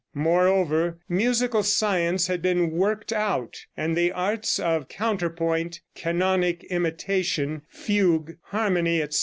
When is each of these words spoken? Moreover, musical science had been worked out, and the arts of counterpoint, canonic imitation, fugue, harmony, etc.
Moreover, 0.15 0.97
musical 1.07 1.61
science 1.61 2.25
had 2.25 2.41
been 2.41 2.71
worked 2.71 3.13
out, 3.13 3.59
and 3.77 3.95
the 3.95 4.11
arts 4.11 4.57
of 4.59 4.87
counterpoint, 4.89 5.81
canonic 5.95 6.63
imitation, 6.71 7.61
fugue, 7.69 8.39
harmony, 8.45 9.03
etc. 9.03 9.19